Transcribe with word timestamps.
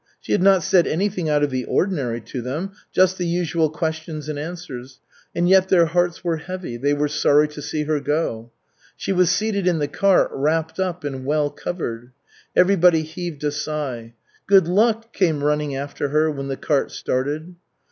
She 0.19 0.31
had 0.31 0.41
not 0.41 0.63
said 0.63 0.87
anything 0.87 1.29
out 1.29 1.43
of 1.43 1.51
the 1.51 1.63
ordinary 1.65 2.21
to 2.21 2.41
them 2.41 2.71
just 2.91 3.19
the 3.19 3.25
usual 3.27 3.69
questions 3.69 4.27
and 4.27 4.39
answers 4.39 4.99
and 5.35 5.47
yet 5.47 5.69
their 5.69 5.85
hearts 5.85 6.23
were 6.23 6.37
heavy, 6.37 6.75
they 6.75 6.91
were 6.91 7.07
sorry 7.07 7.47
to 7.49 7.61
see 7.61 7.83
her 7.83 7.99
go. 7.99 8.49
She 8.97 9.13
was 9.13 9.29
seated 9.29 9.67
in 9.67 9.77
the 9.77 9.87
cart, 9.87 10.31
wrapped 10.33 10.79
up 10.79 11.03
and 11.03 11.23
well 11.23 11.51
covered. 11.51 12.13
Everybody 12.55 13.03
heaved 13.03 13.43
a 13.43 13.51
sigh. 13.51 14.15
"Good 14.47 14.67
luck!" 14.67 15.13
came 15.13 15.43
running 15.43 15.75
after 15.75 16.09
her 16.09 16.31
when 16.31 16.47
the 16.47 16.57
cart 16.57 16.89
started. 16.89 17.53